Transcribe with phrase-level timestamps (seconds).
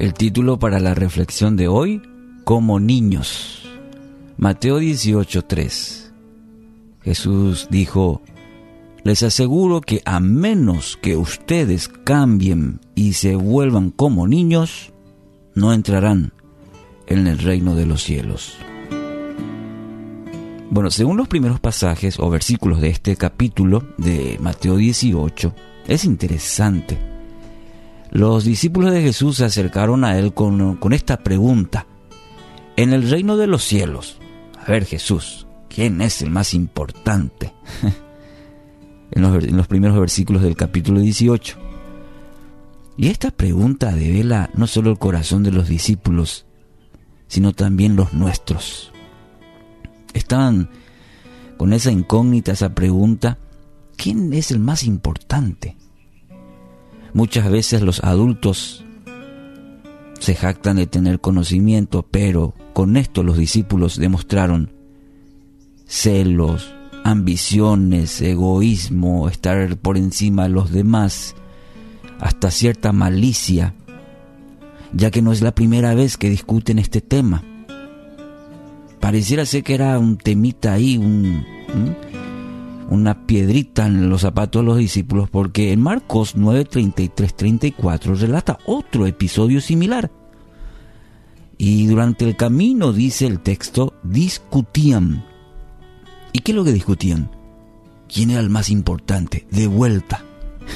[0.00, 2.00] El título para la reflexión de hoy,
[2.44, 3.68] como niños.
[4.38, 6.10] Mateo 18:3.
[7.02, 8.22] Jesús dijo,
[9.04, 14.94] les aseguro que a menos que ustedes cambien y se vuelvan como niños,
[15.54, 16.32] no entrarán
[17.06, 18.56] en el reino de los cielos.
[20.70, 25.54] Bueno, según los primeros pasajes o versículos de este capítulo de Mateo 18,
[25.88, 27.09] es interesante
[28.10, 31.86] los discípulos de Jesús se acercaron a él con, esta pregunta.
[32.76, 34.18] En el reino de los cielos,
[34.58, 37.52] a ver Jesús, ¿quién es el más importante?
[39.12, 41.56] en, los, en los primeros versículos del capítulo 18.
[42.96, 46.46] Y esta pregunta devela no solo el corazón de los discípulos,
[47.28, 48.92] sino también los nuestros.
[50.14, 50.68] Estaban
[51.56, 53.38] con esa incógnita, esa pregunta,
[53.96, 55.76] ¿quién es el más importante?
[57.12, 58.84] Muchas veces los adultos
[60.20, 64.70] se jactan de tener conocimiento, pero con esto los discípulos demostraron
[65.86, 66.72] celos,
[67.04, 71.34] ambiciones, egoísmo, estar por encima de los demás,
[72.20, 73.74] hasta cierta malicia,
[74.92, 77.42] ya que no es la primera vez que discuten este tema.
[79.00, 81.44] Pareciera ser que era un temita ahí, un,
[82.90, 88.58] una piedrita en los zapatos de los discípulos porque en Marcos 9, 33, 34 relata
[88.66, 90.10] otro episodio similar.
[91.56, 95.24] Y durante el camino, dice el texto, discutían.
[96.32, 97.30] ¿Y qué es lo que discutían?
[98.12, 99.46] ¿Quién era el más importante?
[99.50, 100.24] De vuelta.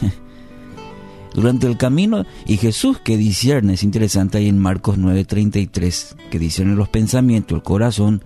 [1.34, 6.74] durante el camino, y Jesús que discierne, es interesante ahí en Marcos 9:33, que discierne
[6.74, 8.24] los pensamientos, el corazón,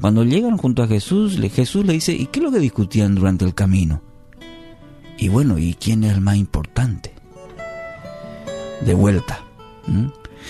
[0.00, 3.44] cuando llegan junto a Jesús, Jesús le dice, ¿y qué es lo que discutían durante
[3.44, 4.02] el camino?
[5.18, 7.14] Y bueno, ¿y quién es el más importante?
[8.84, 9.44] De vuelta.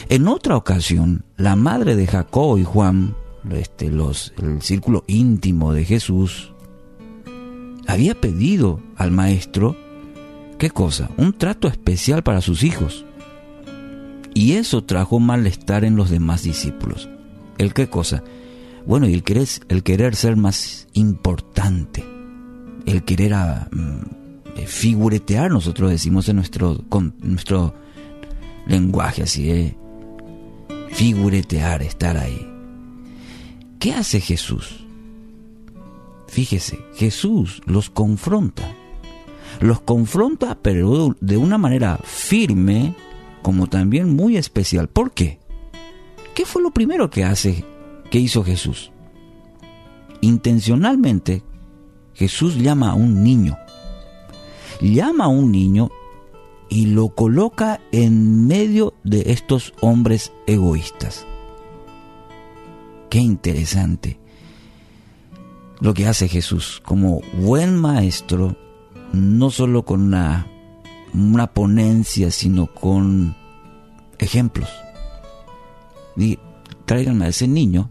[0.09, 3.17] En otra ocasión, la madre de Jacob y Juan,
[3.51, 6.53] este, los, el círculo íntimo de Jesús,
[7.89, 9.77] había pedido al maestro,
[10.59, 11.11] ¿qué cosa?
[11.17, 13.05] Un trato especial para sus hijos.
[14.33, 17.09] Y eso trajo malestar en los demás discípulos.
[17.59, 18.23] ¿El qué cosa?
[18.87, 22.05] Bueno, y el querer, ser más importante,
[22.87, 27.75] el querer a, mm, eh, figuretear, nosotros decimos en nuestro,
[28.67, 29.77] lenguaje así, ¿eh?
[30.91, 32.47] figuretear, estar ahí.
[33.79, 34.85] ¿Qué hace Jesús?
[36.29, 38.71] Fíjese, Jesús los confronta.
[39.61, 42.95] Los confronta, pero de una manera firme,
[43.43, 44.89] como también muy especial.
[44.89, 45.39] ¿Por qué?
[46.35, 47.65] ¿Qué fue lo primero que hace
[48.11, 48.91] ¿Qué hizo Jesús?
[50.21, 51.45] Intencionalmente,
[52.13, 53.57] Jesús llama a un niño.
[54.81, 55.91] Llama a un niño
[56.69, 61.25] y lo coloca en medio de estos hombres egoístas.
[63.11, 64.19] Qué interesante
[65.81, 68.57] lo que hace Jesús como buen maestro,
[69.13, 70.49] no solo con una,
[71.15, 73.37] una ponencia, sino con
[74.19, 74.69] ejemplos.
[76.87, 77.91] tráiganme a ese niño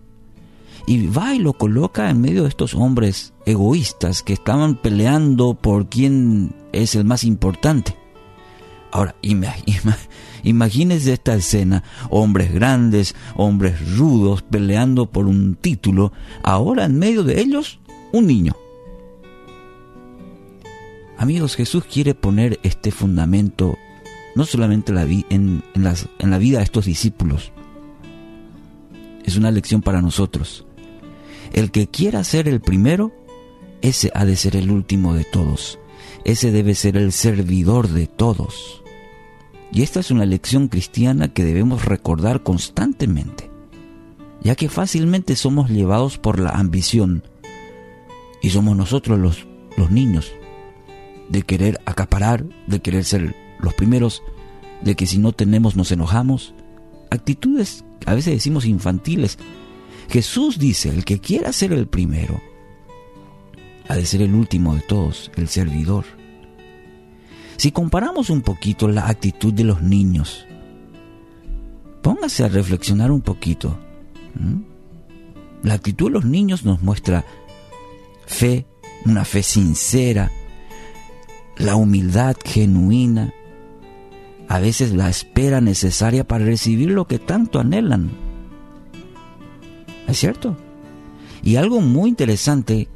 [0.86, 5.90] y va y lo coloca en medio de estos hombres egoístas que estaban peleando por
[5.90, 7.96] quién es el más importante.
[8.92, 9.16] Ahora,
[10.44, 16.12] imagínense esta escena, hombres grandes, hombres rudos peleando por un título,
[16.44, 17.80] ahora en medio de ellos
[18.12, 18.56] un niño.
[21.18, 23.78] Amigos, Jesús quiere poner este fundamento
[24.36, 24.94] no solamente
[25.30, 27.52] en, en la vida de estos discípulos,
[29.26, 30.66] es una lección para nosotros.
[31.54, 33.12] El que quiera ser el primero,
[33.82, 35.80] ese ha de ser el último de todos.
[36.26, 38.84] Ese debe ser el servidor de todos.
[39.72, 43.50] Y esta es una lección cristiana que debemos recordar constantemente,
[44.42, 47.24] ya que fácilmente somos llevados por la ambición
[48.42, 49.48] y somos nosotros los,
[49.78, 50.32] los niños
[51.30, 54.24] de querer acaparar, de querer ser los primeros,
[54.82, 56.56] de que si no tenemos nos enojamos.
[57.12, 59.38] Actitudes a veces decimos infantiles,
[60.10, 62.42] Jesús dice, el que quiera ser el primero,
[63.88, 66.06] ha de ser el último de todos, el servidor.
[67.58, 70.48] Si comparamos un poquito la actitud de los niños,
[72.02, 73.78] póngase a reflexionar un poquito.
[75.62, 77.26] La actitud de los niños nos muestra
[78.26, 78.66] fe,
[79.06, 80.32] una fe sincera,
[81.58, 83.34] la humildad genuina,
[84.48, 88.29] a veces la espera necesaria para recibir lo que tanto anhelan.
[90.10, 90.58] ¿Es cierto?
[91.44, 92.88] Y algo muy interesante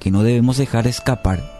[0.00, 1.54] que no debemos dejar escapar.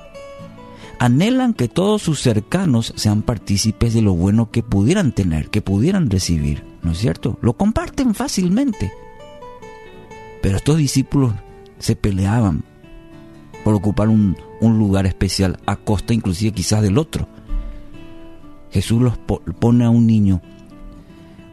[0.99, 6.11] anhelan que todos sus cercanos sean partícipes de lo bueno que pudieran tener, que pudieran
[6.11, 7.39] recibir, ¿no es cierto?
[7.43, 8.93] Lo comparten fácilmente.
[10.43, 11.35] Pero estos discípulos
[11.79, 12.65] se peleaban
[13.63, 17.29] por ocupar un, lugar especial a costa inclusive quizás del otro.
[18.71, 20.41] Jesús los pone a un niño,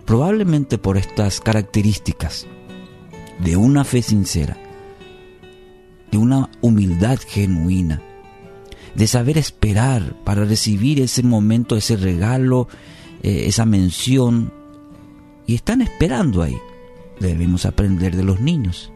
[0.05, 2.47] probablemente por estas características
[3.43, 4.57] de una fe sincera,
[6.11, 8.01] de una humildad genuina,
[8.95, 12.67] de saber esperar para recibir ese momento, ese regalo,
[13.21, 14.53] eh, esa mención.
[15.45, 16.55] Y están esperando ahí.
[17.19, 18.91] Debemos aprender de los niños.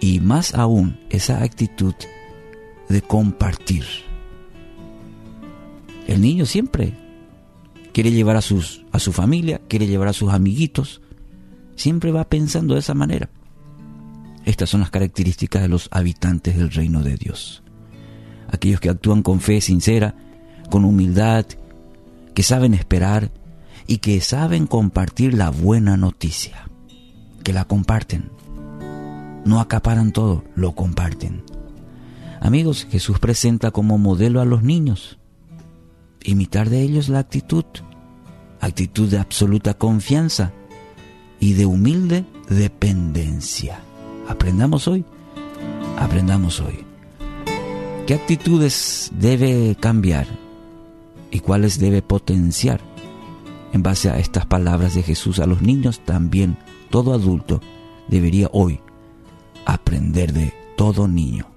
[0.00, 1.94] Y más aún esa actitud
[2.88, 3.84] de compartir.
[6.06, 6.94] El niño siempre
[7.92, 11.00] quiere llevar a, sus, a su familia, quiere llevar a sus amiguitos.
[11.80, 13.30] Siempre va pensando de esa manera.
[14.44, 17.62] Estas son las características de los habitantes del reino de Dios.
[18.50, 20.14] Aquellos que actúan con fe sincera,
[20.68, 21.46] con humildad,
[22.34, 23.30] que saben esperar
[23.86, 26.68] y que saben compartir la buena noticia.
[27.42, 28.30] Que la comparten.
[29.46, 31.44] No acaparan todo, lo comparten.
[32.42, 35.18] Amigos, Jesús presenta como modelo a los niños.
[36.24, 37.64] Imitar de ellos la actitud,
[38.60, 40.52] actitud de absoluta confianza
[41.40, 43.80] y de humilde dependencia.
[44.28, 45.04] Aprendamos hoy,
[45.98, 46.84] aprendamos hoy.
[48.06, 50.26] ¿Qué actitudes debe cambiar
[51.30, 52.80] y cuáles debe potenciar?
[53.72, 56.58] En base a estas palabras de Jesús a los niños, también
[56.90, 57.60] todo adulto
[58.08, 58.80] debería hoy
[59.64, 61.49] aprender de todo niño.